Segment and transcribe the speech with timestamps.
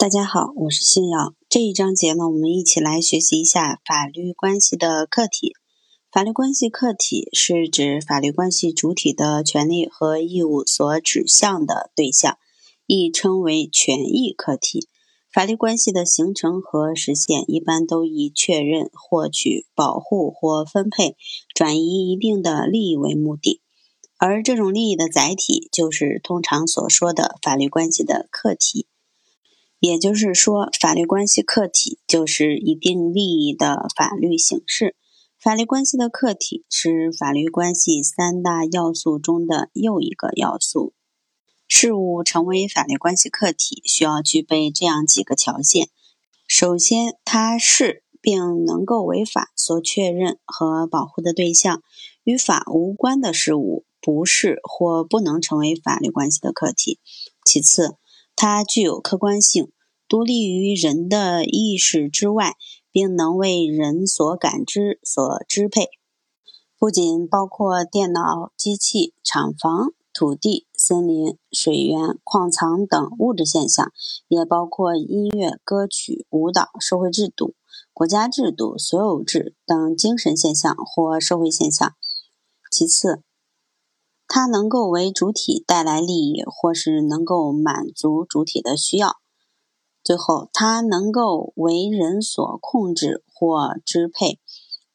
[0.00, 1.34] 大家好，我是新瑶。
[1.50, 5.52] 这一章节呢，我们一起来学习一下法律关系的客体。
[6.10, 12.38] 法律关系客体是指法律关系主体的权利和义务所指向的对象，
[12.86, 14.88] 亦称为权益客体。
[15.30, 21.14] 法律关系的形成和实现，一般都以确认、获取、保护或分配、
[21.54, 23.60] 转移一定的利益为目的，
[24.16, 28.86] 而这种利益的载体，就是通常所说的法律关系的客体。
[29.80, 34.94] 也就是说，法律关系客体就是一定利益的法律形式。
[35.38, 40.92] 法律关系的客体是法律关系三大要素中的又一个要素。
[41.66, 45.88] 事物成为法律关系客体，需要具备这样几个条件：
[46.46, 51.78] 首先，它是并能够为法所确认和保护的对象；
[52.22, 56.98] 与法无关的事物不是或不能成为法律关系的客体。
[57.46, 57.94] 其次，
[58.36, 59.70] 它具有客观性，
[60.10, 62.56] 独立于人的意识之外，
[62.90, 65.86] 并能为人所感知、所支配。
[66.76, 73.92] 不仅包括电脑、机器、厂房、土地、森林、水源、矿藏等物质现象，
[74.26, 77.54] 也包括音乐、歌曲、舞蹈、社会制度、
[77.92, 81.94] 国家制度、所有制等精神现象或社会现象。
[82.68, 83.22] 其次，
[84.26, 89.20] 它能够为主体带来利益，或是能够满足主体的需要。
[90.10, 94.40] 最后，它能够为人所控制或支配。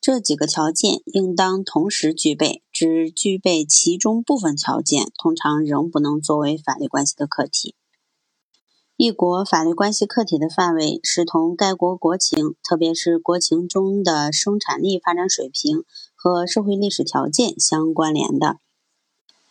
[0.00, 7.76] 这几个条件应当同时具备，只具备其中部分条件，通常仍不能作为法律关系的客体。
[8.96, 15.84] 一国法律关系客体的范围是同该国国情，特别是国情中的生产力发展水平
[16.16, 18.56] 和社会历史条件相关联的。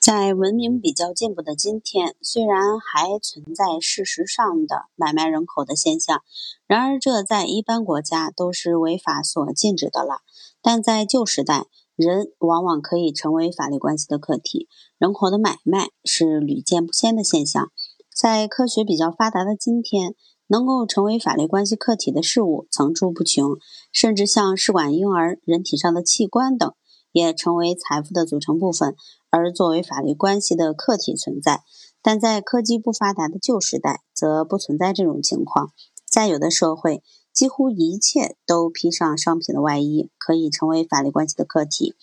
[0.04, 6.22] 在文明比较进步的今天，虽然还存在事实上的买卖人口的现象，
[6.68, 10.18] 然而这在一般国家都是违法所禁止的了。
[10.62, 17.72] 但在旧时代，人往往可以成为法律关系的客体，人口的买卖是屡见不鲜的现象。
[18.14, 20.16] 在科学比较发达的今天，
[20.47, 23.56] 能够成为法律关系客体的事物层出不穷，
[23.94, 26.74] 甚至像试管婴儿、人体上的器官等。
[27.14, 28.96] 也成为财富的组成部分，
[29.34, 31.64] 而作为法律关系的客体存在。
[32.04, 35.72] 但在科技不发达的旧时代，则不存在这种情况。
[36.06, 37.02] 在有的社会，
[37.34, 41.96] 几乎一切都披上商品的外衣，可以成为法律关系的客体。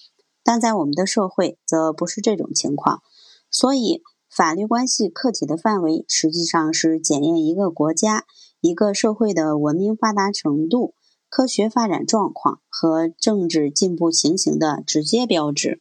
[0.42, 3.02] 但在我们的社会，则不是这种情况。
[3.50, 8.24] 所以，法律关系客体的范围，实际上是检验一个国家、
[8.60, 10.94] 一个社会的文明发达程度。
[11.28, 15.80] 科学发展状况和政治进步情形的直接标志。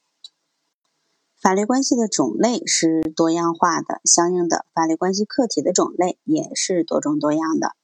[1.42, 7.78] 法律关系的种类是多样化的，相应的法律关系客体的种类也是多种多样的。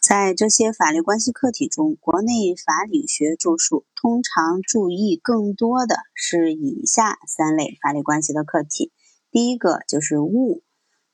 [0.00, 8.90] 在这些法律关系客体中，国内法理学著述通常注意更多的是以下三类法律关系的客体。
[9.30, 10.62] 第一个就是物，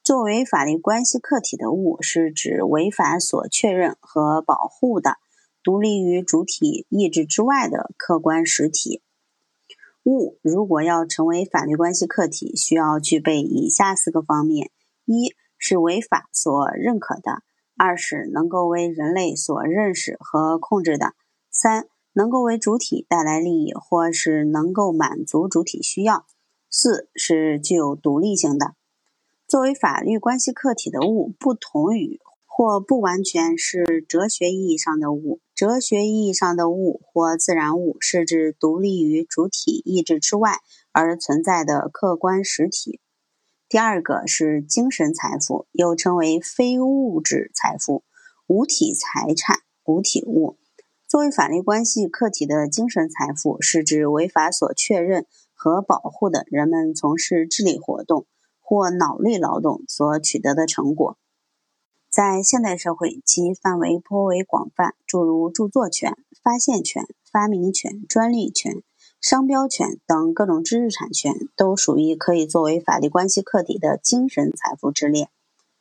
[0.05, 5.17] 作为法律关系客体的物，是指违反所确认和保护的。
[5.65, 9.03] 独立于主体意志之外的客观实体
[10.05, 14.71] 物，如果要成为法律关系客体，需要具备以下四个方面：
[15.07, 17.43] 一是违法所认可的；
[17.77, 21.15] 二是能够为人类所认识和控制的；
[21.51, 26.27] 三能够为主体带来利益，或是能够满足主体需要；
[26.69, 28.75] 四是具有独立性的。
[29.49, 32.21] 作为法律关系客体的物，不同于。
[32.57, 35.41] 或不完全是哲学意义上的物。
[35.57, 40.59] 哲学意义上的物或自然物，是指独立于主体意志之外
[40.93, 43.01] 而存在的客观实体。
[43.69, 48.05] 第二个是精神财富，又称为非物质财富、
[48.47, 50.57] 无体财产、无体物。
[51.09, 58.27] 作为法律关系客体的精神财富，是指违法所确认和保护的人们从事智力活动
[58.61, 61.19] 或脑力劳动所取得的成果。
[62.15, 68.85] 在现代社会，其范围颇为广泛，诸如著作权、发现权、发明权、专利权、
[69.21, 75.29] 商标权等各种知识产权，都属于可以作为法律关系客体的精神财富之列。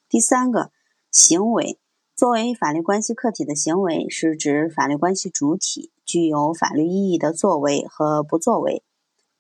[0.10, 0.72] 第三个，
[1.12, 1.78] 行为
[2.16, 8.82] 作为法律关系客体的行为，是指法律关系主体具有法律意义的作为和不作为。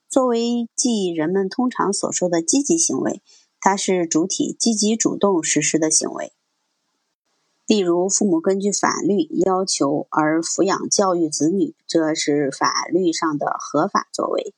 [0.07, 3.23] 作为即人们通常所说的积极行为，
[3.59, 6.31] 它是主体积极主动实施的行为。
[7.65, 14.53] 例如，父母根据法律要求而抚养教育子女，这是法律上的合法作为。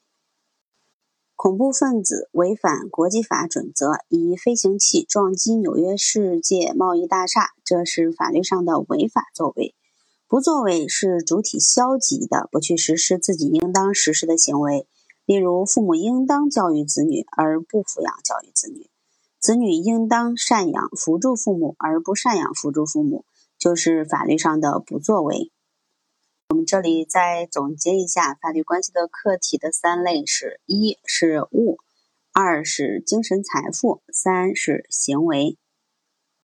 [1.36, 9.76] 恐怖分子违反国际法准则，以飞行器撞击纽约世界贸易大厦，这是法律上的违法作为。
[10.28, 14.88] 不作为是主体消极的，不去实施自己应当实施的行为。
[15.26, 18.90] 例如，父母应当教育子女，而不抚养教育子女；
[19.46, 23.26] 子女应当赡养扶助父母，而不赡养扶助父母，
[23.60, 25.52] 就是法律上的不作为。
[26.50, 31.78] 我们这里再总结一下法律关系的客体的三类是：一是物，
[32.34, 35.60] 二是精神财富，三是行为。